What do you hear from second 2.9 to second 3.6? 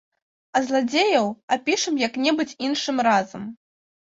разам.